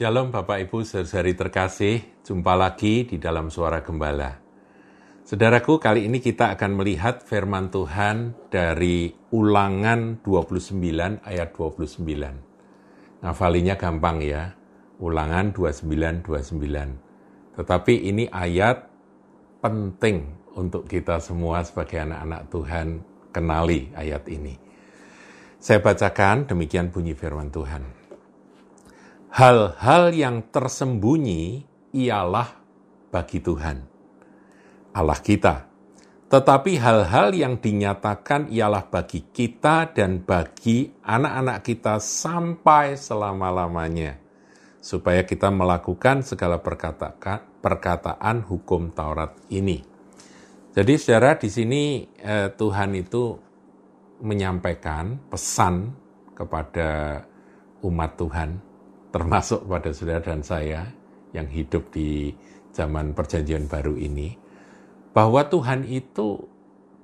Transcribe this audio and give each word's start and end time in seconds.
Shalom 0.00 0.32
Bapak 0.32 0.64
Ibu 0.64 0.80
saudari 0.80 1.36
terkasih, 1.36 2.24
jumpa 2.24 2.56
lagi 2.56 3.04
di 3.04 3.20
dalam 3.20 3.52
suara 3.52 3.84
gembala. 3.84 4.32
Saudaraku, 5.28 5.76
kali 5.76 6.08
ini 6.08 6.24
kita 6.24 6.56
akan 6.56 6.80
melihat 6.80 7.20
firman 7.20 7.68
Tuhan 7.68 8.32
dari 8.48 9.12
ulangan 9.28 10.24
29 10.24 11.20
ayat 11.20 11.52
29. 11.52 12.00
Ngafalinya 13.20 13.76
gampang 13.76 14.24
ya, 14.24 14.56
ulangan 15.04 15.52
29-29. 15.52 17.60
Tetapi 17.60 17.94
ini 18.00 18.24
ayat 18.32 18.88
penting 19.60 20.32
untuk 20.56 20.88
kita 20.88 21.20
semua 21.20 21.60
sebagai 21.60 22.08
anak-anak 22.08 22.48
Tuhan 22.48 23.04
kenali 23.36 23.92
ayat 23.92 24.24
ini. 24.32 24.56
Saya 25.60 25.84
bacakan 25.84 26.48
demikian 26.48 26.88
bunyi 26.88 27.12
firman 27.12 27.52
Tuhan 27.52 27.99
hal-hal 29.30 30.10
yang 30.10 30.50
tersembunyi 30.50 31.62
ialah 31.94 32.50
bagi 33.10 33.38
Tuhan, 33.38 33.78
Allah 34.94 35.20
kita. 35.22 35.70
Tetapi 36.30 36.78
hal-hal 36.78 37.34
yang 37.34 37.58
dinyatakan 37.58 38.54
ialah 38.54 38.86
bagi 38.86 39.26
kita 39.34 39.90
dan 39.90 40.22
bagi 40.22 40.86
anak-anak 41.02 41.58
kita 41.66 41.98
sampai 41.98 42.94
selama-lamanya, 42.94 44.14
supaya 44.78 45.26
kita 45.26 45.50
melakukan 45.50 46.22
segala 46.22 46.62
perkataan, 46.62 47.58
perkataan 47.58 48.46
hukum 48.46 48.94
Taurat 48.94 49.34
ini. 49.50 49.82
Jadi, 50.70 50.94
saudara, 51.02 51.34
di 51.34 51.50
sini 51.50 52.06
eh, 52.14 52.46
Tuhan 52.54 52.94
itu 52.94 53.34
menyampaikan 54.22 55.18
pesan 55.26 55.90
kepada 56.30 57.18
umat 57.82 58.14
Tuhan 58.14 58.69
termasuk 59.10 59.66
pada 59.66 59.90
saudara 59.90 60.22
dan 60.22 60.42
saya 60.46 60.86
yang 61.34 61.46
hidup 61.50 61.90
di 61.94 62.34
zaman 62.70 63.14
perjanjian 63.14 63.66
baru 63.66 63.98
ini, 63.98 64.34
bahwa 65.10 65.42
Tuhan 65.46 65.86
itu 65.86 66.38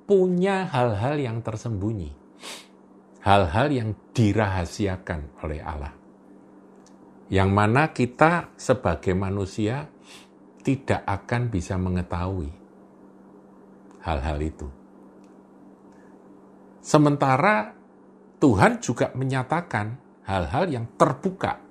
punya 0.07 0.63
hal-hal 0.71 1.19
yang 1.19 1.43
tersembunyi, 1.43 2.15
hal-hal 3.23 3.67
yang 3.67 3.89
dirahasiakan 4.15 5.43
oleh 5.43 5.59
Allah, 5.59 5.91
yang 7.27 7.51
mana 7.51 7.91
kita 7.91 8.55
sebagai 8.55 9.11
manusia 9.11 9.91
tidak 10.63 11.03
akan 11.03 11.51
bisa 11.51 11.75
mengetahui 11.75 12.51
hal-hal 14.07 14.39
itu. 14.39 14.67
Sementara 16.79 17.75
Tuhan 18.39 18.79
juga 18.79 19.11
menyatakan 19.11 19.99
hal-hal 20.23 20.71
yang 20.71 20.87
terbuka 20.95 21.66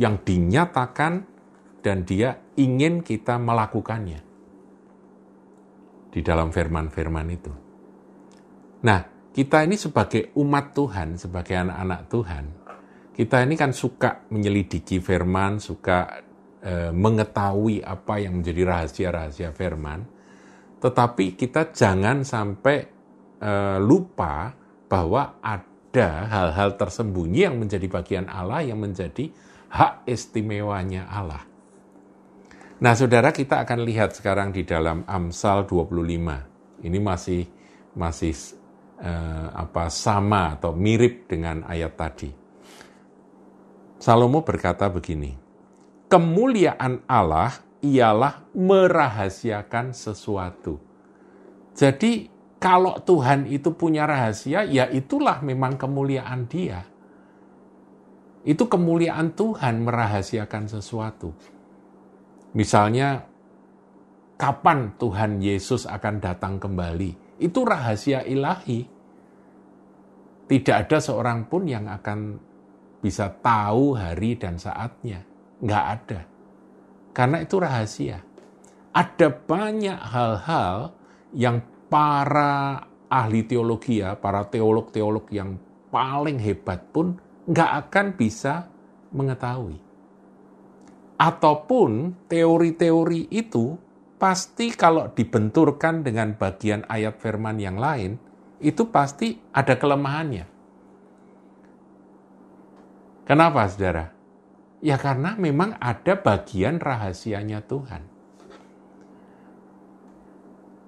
yang 0.00 0.24
dinyatakan 0.24 1.12
dan 1.84 2.08
dia 2.08 2.40
ingin 2.56 3.04
kita 3.04 3.36
melakukannya 3.36 4.20
di 6.10 6.20
dalam 6.24 6.48
firman-firman 6.48 7.26
itu. 7.28 7.52
Nah, 8.80 9.00
kita 9.30 9.62
ini 9.62 9.76
sebagai 9.76 10.32
umat 10.40 10.72
Tuhan, 10.72 11.20
sebagai 11.20 11.54
anak-anak 11.54 12.00
Tuhan, 12.08 12.44
kita 13.14 13.44
ini 13.44 13.54
kan 13.54 13.70
suka 13.76 14.24
menyelidiki 14.32 14.98
firman, 15.04 15.60
suka 15.60 16.24
e, 16.58 16.88
mengetahui 16.90 17.84
apa 17.84 18.18
yang 18.18 18.40
menjadi 18.40 18.62
rahasia-rahasia 18.64 19.52
firman, 19.52 20.00
tetapi 20.80 21.36
kita 21.36 21.70
jangan 21.76 22.24
sampai 22.24 22.76
e, 23.36 23.52
lupa 23.84 24.56
bahwa 24.88 25.38
ada 25.44 26.08
hal-hal 26.26 26.74
tersembunyi 26.74 27.46
yang 27.46 27.60
menjadi 27.60 27.86
bagian 27.86 28.26
Allah 28.26 28.64
yang 28.64 28.80
menjadi 28.80 29.30
hak 29.70 30.04
istimewanya 30.06 31.06
Allah. 31.06 31.46
Nah, 32.80 32.96
saudara 32.96 33.30
kita 33.30 33.60
akan 33.62 33.84
lihat 33.84 34.16
sekarang 34.16 34.50
di 34.50 34.64
dalam 34.64 35.04
Amsal 35.04 35.68
25. 35.68 36.80
Ini 36.80 36.98
masih 36.98 37.44
masih 37.92 38.34
eh, 38.98 39.48
apa 39.52 39.92
sama 39.92 40.56
atau 40.56 40.72
mirip 40.72 41.28
dengan 41.28 41.62
ayat 41.68 41.92
tadi. 41.94 42.30
Salomo 44.00 44.40
berkata 44.40 44.88
begini, 44.88 45.36
kemuliaan 46.08 47.04
Allah 47.04 47.52
ialah 47.84 48.48
merahasiakan 48.56 49.92
sesuatu. 49.92 50.80
Jadi 51.76 52.32
kalau 52.56 52.96
Tuhan 53.00 53.48
itu 53.48 53.72
punya 53.76 54.08
rahasia, 54.08 54.64
ya 54.64 54.88
itulah 54.88 55.44
memang 55.44 55.76
kemuliaan 55.76 56.48
dia. 56.48 56.89
Itu 58.40 58.72
kemuliaan 58.72 59.36
Tuhan 59.36 59.84
merahasiakan 59.84 60.64
sesuatu. 60.64 61.36
Misalnya, 62.56 63.28
kapan 64.40 64.96
Tuhan 64.96 65.44
Yesus 65.44 65.84
akan 65.84 66.24
datang 66.24 66.56
kembali? 66.56 67.36
Itu 67.36 67.68
rahasia 67.68 68.24
ilahi. 68.24 68.88
Tidak 70.48 70.76
ada 70.76 70.98
seorang 70.98 71.46
pun 71.46 71.68
yang 71.68 71.86
akan 71.86 72.40
bisa 73.04 73.28
tahu 73.28 73.94
hari 73.94 74.40
dan 74.40 74.56
saatnya. 74.56 75.20
Nggak 75.60 75.84
ada. 75.84 76.20
Karena 77.12 77.44
itu 77.44 77.56
rahasia. 77.60 78.18
Ada 78.90 79.28
banyak 79.30 80.00
hal-hal 80.00 80.96
yang 81.36 81.62
para 81.86 82.82
ahli 83.06 83.46
teologi 83.46 84.02
ya, 84.02 84.18
para 84.18 84.42
teolog-teolog 84.48 85.28
yang 85.30 85.54
paling 85.90 86.38
hebat 86.42 86.82
pun 86.90 87.18
nggak 87.48 87.70
akan 87.86 88.06
bisa 88.16 88.68
mengetahui. 89.14 89.78
Ataupun 91.20 92.16
teori-teori 92.32 93.28
itu 93.28 93.76
pasti 94.16 94.72
kalau 94.72 95.12
dibenturkan 95.12 96.00
dengan 96.04 96.36
bagian 96.36 96.84
ayat 96.88 97.20
firman 97.20 97.60
yang 97.60 97.76
lain, 97.76 98.16
itu 98.60 98.88
pasti 98.88 99.40
ada 99.52 99.76
kelemahannya. 99.76 100.44
Kenapa, 103.28 103.68
saudara? 103.68 104.10
Ya 104.80 104.96
karena 104.96 105.36
memang 105.36 105.76
ada 105.76 106.16
bagian 106.16 106.80
rahasianya 106.80 107.60
Tuhan. 107.68 108.02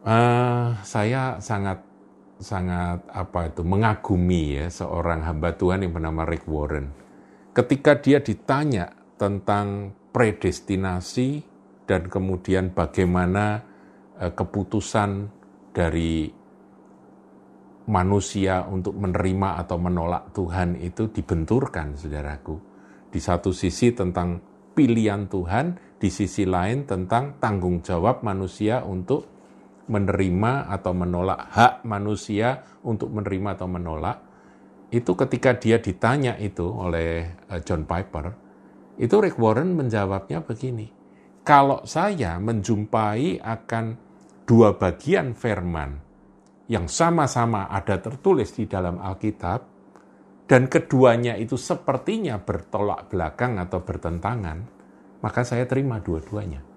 Uh, 0.02 0.74
saya 0.82 1.38
sangat 1.38 1.91
sangat 2.42 3.06
apa 3.08 3.48
itu 3.48 3.62
mengagumi 3.62 4.58
ya 4.58 4.66
seorang 4.68 5.22
hamba 5.22 5.54
Tuhan 5.54 5.86
yang 5.86 5.94
bernama 5.94 6.26
Rick 6.26 6.44
Warren. 6.50 6.90
Ketika 7.54 7.96
dia 8.02 8.18
ditanya 8.18 8.90
tentang 9.16 9.94
predestinasi 10.10 11.40
dan 11.86 12.10
kemudian 12.10 12.74
bagaimana 12.74 13.62
eh, 14.18 14.32
keputusan 14.34 15.30
dari 15.72 16.28
manusia 17.88 18.62
untuk 18.68 18.94
menerima 18.94 19.58
atau 19.66 19.76
menolak 19.80 20.30
Tuhan 20.36 20.78
itu 20.78 21.10
dibenturkan, 21.10 21.98
saudaraku. 21.98 22.56
Di 23.10 23.18
satu 23.18 23.50
sisi 23.50 23.90
tentang 23.92 24.38
pilihan 24.72 25.26
Tuhan, 25.26 25.98
di 25.98 26.08
sisi 26.08 26.46
lain 26.46 26.86
tentang 26.86 27.38
tanggung 27.42 27.82
jawab 27.82 28.22
manusia 28.22 28.86
untuk 28.86 29.31
menerima 29.92 30.72
atau 30.72 30.96
menolak 30.96 31.52
hak 31.52 31.74
manusia 31.84 32.64
untuk 32.88 33.12
menerima 33.12 33.60
atau 33.60 33.68
menolak 33.68 34.18
itu 34.88 35.12
ketika 35.12 35.56
dia 35.60 35.76
ditanya 35.80 36.40
itu 36.40 36.64
oleh 36.64 37.44
eh, 37.48 37.60
John 37.60 37.84
Piper 37.84 38.26
itu 38.96 39.14
Rick 39.20 39.36
Warren 39.36 39.76
menjawabnya 39.76 40.40
begini 40.40 40.88
kalau 41.44 41.84
saya 41.84 42.40
menjumpai 42.40 43.44
akan 43.44 43.84
dua 44.48 44.80
bagian 44.80 45.36
firman 45.36 46.00
yang 46.72 46.88
sama-sama 46.88 47.68
ada 47.68 48.00
tertulis 48.00 48.56
di 48.56 48.64
dalam 48.64 48.96
Alkitab 48.96 49.60
dan 50.48 50.72
keduanya 50.72 51.36
itu 51.36 51.60
sepertinya 51.60 52.40
bertolak 52.40 53.12
belakang 53.12 53.60
atau 53.60 53.84
bertentangan 53.84 54.58
maka 55.20 55.40
saya 55.44 55.68
terima 55.68 56.00
dua-duanya 56.00 56.71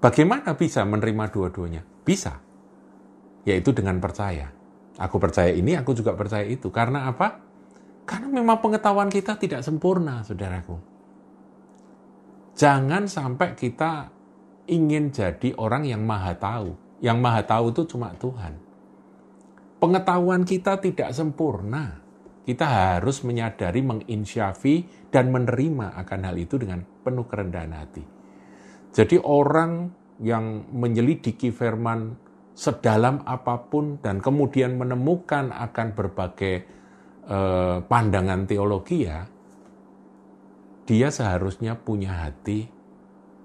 Bagaimana 0.00 0.56
bisa 0.56 0.80
menerima 0.88 1.28
dua-duanya? 1.28 1.84
Bisa. 1.84 2.40
Yaitu 3.44 3.76
dengan 3.76 4.00
percaya. 4.00 4.48
Aku 4.96 5.20
percaya 5.20 5.52
ini, 5.52 5.76
aku 5.76 5.92
juga 5.92 6.16
percaya 6.16 6.48
itu. 6.48 6.72
Karena 6.72 7.04
apa? 7.04 7.36
Karena 8.08 8.32
memang 8.32 8.64
pengetahuan 8.64 9.12
kita 9.12 9.36
tidak 9.36 9.60
sempurna, 9.60 10.24
saudaraku. 10.24 10.80
Jangan 12.56 13.08
sampai 13.08 13.52
kita 13.52 14.08
ingin 14.72 15.12
jadi 15.12 15.52
orang 15.60 15.84
yang 15.84 16.00
maha 16.04 16.32
tahu. 16.36 16.76
Yang 17.04 17.18
maha 17.20 17.42
tahu 17.44 17.64
itu 17.72 17.82
cuma 17.96 18.12
Tuhan. 18.16 18.56
Pengetahuan 19.80 20.44
kita 20.48 20.80
tidak 20.80 21.12
sempurna. 21.12 22.00
Kita 22.44 22.64
harus 22.96 23.20
menyadari, 23.20 23.84
menginsyafi, 23.84 25.08
dan 25.12 25.28
menerima 25.28 25.92
akan 25.92 26.20
hal 26.24 26.36
itu 26.40 26.56
dengan 26.56 26.84
penuh 27.04 27.28
kerendahan 27.28 27.72
hati. 27.76 28.19
Jadi 28.90 29.16
orang 29.22 29.90
yang 30.20 30.66
menyelidiki 30.74 31.54
firman 31.54 32.18
sedalam 32.52 33.22
apa 33.24 33.56
pun 33.70 34.02
dan 34.02 34.20
kemudian 34.20 34.76
menemukan 34.76 35.54
akan 35.54 35.88
berbagai 35.96 36.54
eh, 37.24 37.76
pandangan 37.86 38.44
teologi 38.44 39.06
ya, 39.06 39.24
dia 40.84 41.08
seharusnya 41.08 41.78
punya 41.78 42.26
hati 42.26 42.66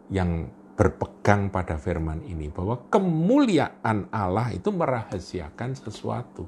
yang 0.09 0.49
berpegang 0.75 1.47
pada 1.53 1.79
firman 1.79 2.19
ini 2.27 2.51
bahwa 2.51 2.89
kemuliaan 2.91 4.11
Allah 4.11 4.51
itu 4.51 4.73
merahasiakan 4.73 5.71
sesuatu. 5.77 6.43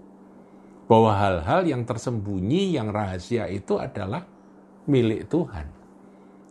Bahwa 0.88 1.16
hal-hal 1.20 1.68
yang 1.68 1.84
tersembunyi, 1.84 2.80
yang 2.80 2.92
rahasia 2.92 3.48
itu 3.52 3.76
adalah 3.76 4.24
milik 4.88 5.28
Tuhan. 5.28 5.77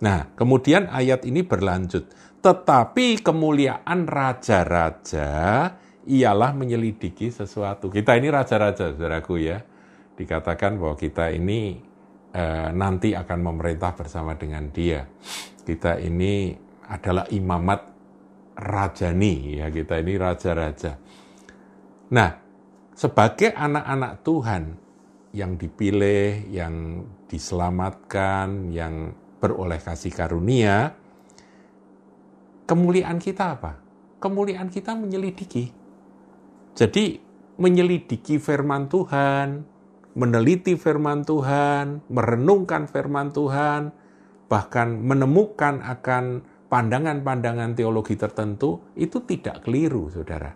Nah, 0.01 0.29
kemudian 0.37 0.93
ayat 0.93 1.25
ini 1.25 1.41
berlanjut. 1.41 2.13
Tetapi 2.45 3.25
kemuliaan 3.25 4.05
raja-raja 4.05 5.31
ialah 6.07 6.53
menyelidiki 6.53 7.33
sesuatu. 7.33 7.89
Kita 7.89 8.15
ini 8.15 8.29
raja-raja, 8.29 8.93
saudaraku 8.93 9.41
ya. 9.41 9.59
Dikatakan 10.17 10.79
bahwa 10.79 10.95
kita 10.95 11.33
ini 11.33 11.81
e, 12.31 12.45
nanti 12.77 13.17
akan 13.17 13.39
memerintah 13.41 13.93
bersama 13.97 14.37
dengan 14.39 14.71
dia. 14.71 15.09
Kita 15.67 15.99
ini 15.99 16.55
adalah 16.87 17.27
imamat 17.33 17.81
rajani, 18.57 19.59
ya 19.59 19.67
kita 19.73 19.99
ini 19.99 20.15
raja-raja. 20.15 20.93
Nah, 22.15 22.31
sebagai 22.95 23.51
anak-anak 23.51 24.13
Tuhan 24.23 24.63
yang 25.35 25.59
dipilih, 25.59 26.49
yang 26.49 27.05
diselamatkan, 27.27 28.71
yang 28.71 29.26
beroleh 29.47 29.79
kasih 29.79 30.11
karunia, 30.11 30.99
kemuliaan 32.67 33.23
kita 33.23 33.55
apa? 33.55 33.79
Kemuliaan 34.19 34.67
kita 34.75 34.99
menyelidiki. 34.99 35.71
Jadi 36.75 37.23
menyelidiki 37.63 38.43
firman 38.43 38.91
Tuhan, 38.91 39.63
meneliti 40.19 40.75
firman 40.75 41.23
Tuhan, 41.23 42.03
merenungkan 42.11 42.91
firman 42.91 43.31
Tuhan, 43.31 43.95
bahkan 44.51 44.99
menemukan 44.99 45.79
akan 45.79 46.43
pandangan-pandangan 46.67 47.79
teologi 47.79 48.19
tertentu 48.19 48.83
itu 48.99 49.23
tidak 49.23 49.63
keliru, 49.63 50.11
saudara. 50.11 50.51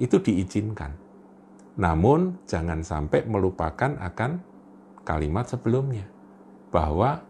Itu 0.00 0.24
diizinkan. 0.24 0.96
Namun 1.76 2.48
jangan 2.48 2.80
sampai 2.80 3.28
melupakan 3.28 3.92
akan 4.00 4.40
kalimat 5.04 5.44
sebelumnya. 5.44 6.08
Bahwa 6.72 7.20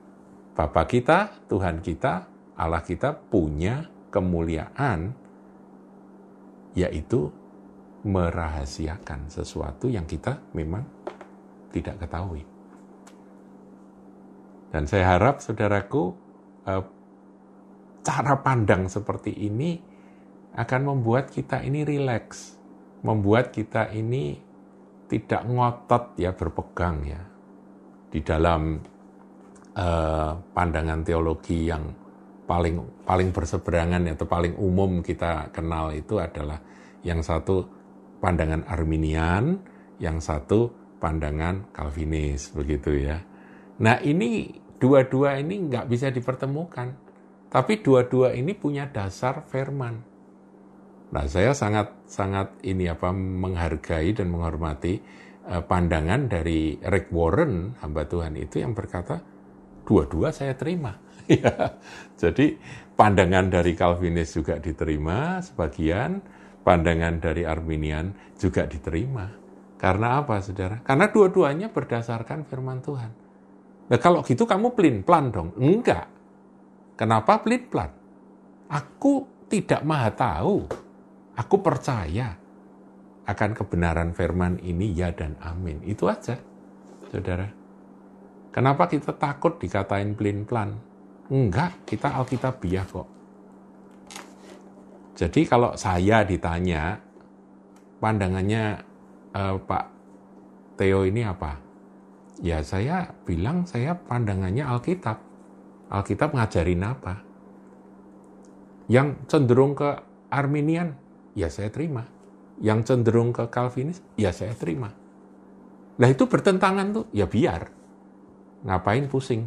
Bapa 0.52 0.84
kita, 0.84 1.48
Tuhan 1.48 1.80
kita, 1.80 2.28
Allah 2.60 2.84
kita 2.84 3.16
punya 3.16 3.88
kemuliaan, 4.12 5.16
yaitu 6.76 7.32
merahasiakan 8.04 9.32
sesuatu 9.32 9.88
yang 9.88 10.04
kita 10.04 10.44
memang 10.52 10.84
tidak 11.72 12.04
ketahui. 12.04 12.44
Dan 14.68 14.84
saya 14.84 15.16
harap 15.16 15.40
saudaraku, 15.40 16.12
eh, 16.68 16.84
cara 18.04 18.34
pandang 18.44 18.92
seperti 18.92 19.32
ini 19.32 19.80
akan 20.52 20.80
membuat 20.96 21.32
kita 21.32 21.64
ini 21.64 21.84
rileks, 21.84 22.60
membuat 23.00 23.56
kita 23.56 23.88
ini 23.92 24.36
tidak 25.08 25.44
ngotot 25.44 26.16
ya 26.16 26.32
berpegang 26.32 27.04
ya 27.04 27.20
di 28.12 28.20
dalam 28.20 28.80
uh, 29.76 30.32
pandangan 30.52 31.00
teologi 31.04 31.68
yang 31.68 31.92
paling 32.44 33.04
paling 33.06 33.30
berseberangan 33.32 34.02
atau 34.12 34.26
paling 34.28 34.58
umum 34.58 35.00
kita 35.00 35.48
kenal 35.54 35.94
itu 35.94 36.18
adalah 36.18 36.60
yang 37.06 37.24
satu 37.24 37.66
pandangan 38.22 38.66
Arminian, 38.68 39.58
yang 39.98 40.22
satu 40.22 40.70
pandangan 41.02 41.72
Calvinis 41.74 42.54
begitu 42.54 42.94
ya. 42.94 43.18
Nah 43.82 43.98
ini 44.04 44.52
dua-dua 44.78 45.42
ini 45.42 45.66
nggak 45.70 45.86
bisa 45.90 46.12
dipertemukan, 46.14 46.94
tapi 47.50 47.82
dua-dua 47.82 48.34
ini 48.36 48.54
punya 48.54 48.86
dasar 48.90 49.42
firman. 49.48 50.02
Nah 51.12 51.24
saya 51.28 51.52
sangat 51.52 51.92
sangat 52.06 52.54
ini 52.62 52.88
apa 52.88 53.10
menghargai 53.12 54.14
dan 54.14 54.30
menghormati 54.30 55.02
uh, 55.48 55.62
pandangan 55.66 56.30
dari 56.30 56.78
Rick 56.78 57.10
Warren 57.10 57.80
hamba 57.82 58.06
Tuhan 58.06 58.38
itu 58.38 58.62
yang 58.62 58.72
berkata 58.72 59.31
dua-dua 59.86 60.34
saya 60.34 60.54
terima. 60.56 60.98
Ya, 61.30 61.78
jadi 62.18 62.58
pandangan 62.98 63.46
dari 63.46 63.78
Calvinis 63.78 64.34
juga 64.34 64.58
diterima 64.58 65.38
sebagian, 65.38 66.18
pandangan 66.66 67.22
dari 67.22 67.46
Arminian 67.46 68.10
juga 68.34 68.66
diterima. 68.66 69.30
Karena 69.78 70.18
apa, 70.18 70.42
saudara? 70.42 70.82
Karena 70.82 71.06
dua-duanya 71.08 71.70
berdasarkan 71.70 72.42
firman 72.42 72.82
Tuhan. 72.82 73.10
Nah, 73.86 73.98
kalau 74.02 74.26
gitu 74.26 74.46
kamu 74.46 74.74
pelin-pelan 74.74 75.26
dong. 75.30 75.48
Enggak. 75.58 76.10
Kenapa 76.98 77.38
pelin-pelan? 77.38 77.90
Aku 78.66 79.46
tidak 79.46 79.86
maha 79.86 80.10
tahu. 80.10 80.66
Aku 81.38 81.56
percaya 81.62 82.34
akan 83.26 83.50
kebenaran 83.54 84.10
firman 84.12 84.58
ini 84.62 84.90
ya 84.92 85.14
dan 85.14 85.38
amin. 85.40 85.80
Itu 85.86 86.10
aja, 86.10 86.38
saudara. 87.08 87.61
Kenapa 88.52 88.84
kita 88.84 89.16
takut 89.16 89.56
dikatain 89.56 90.12
pelin-pelan? 90.12 90.76
Enggak, 91.32 91.88
kita 91.88 92.12
Alkitabiah 92.12 92.84
kok. 92.84 93.08
Jadi 95.16 95.48
kalau 95.48 95.72
saya 95.72 96.20
ditanya, 96.20 97.00
pandangannya 97.96 98.84
eh, 99.32 99.56
Pak 99.56 99.84
Theo 100.76 101.08
ini 101.08 101.24
apa? 101.24 101.56
Ya 102.44 102.60
saya 102.60 103.08
bilang 103.24 103.64
saya 103.64 103.96
pandangannya 103.96 104.68
Alkitab. 104.68 105.16
Alkitab 105.88 106.36
ngajarin 106.36 106.82
apa? 106.84 107.14
Yang 108.92 109.16
cenderung 109.32 109.72
ke 109.72 109.96
Arminian, 110.28 110.96
ya 111.32 111.48
saya 111.48 111.72
terima. 111.72 112.04
Yang 112.60 112.92
cenderung 112.92 113.32
ke 113.32 113.48
Calvinis, 113.48 114.04
ya 114.20 114.32
saya 114.32 114.52
terima. 114.52 114.92
Nah 115.96 116.08
itu 116.08 116.28
bertentangan 116.28 116.86
tuh, 116.92 117.04
ya 117.12 117.24
biar. 117.28 117.81
Ngapain 118.62 119.10
pusing? 119.10 119.46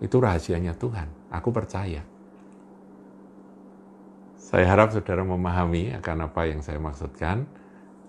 Itu 0.00 0.18
rahasianya 0.18 0.72
Tuhan. 0.76 1.08
Aku 1.28 1.52
percaya. 1.52 2.00
Saya 4.40 4.66
harap 4.66 4.90
saudara 4.90 5.22
memahami 5.22 5.94
akan 6.00 6.26
apa 6.26 6.48
yang 6.48 6.64
saya 6.64 6.80
maksudkan. 6.80 7.46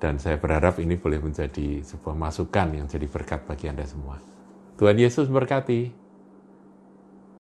Dan 0.02 0.18
saya 0.18 0.42
berharap 0.42 0.82
ini 0.82 0.98
boleh 0.98 1.22
menjadi 1.22 1.86
sebuah 1.86 2.18
masukan 2.18 2.74
yang 2.74 2.90
jadi 2.90 3.06
berkat 3.06 3.46
bagi 3.46 3.70
Anda 3.70 3.86
semua. 3.86 4.18
Tuhan 4.82 4.98
Yesus 4.98 5.30
berkati. 5.30 6.01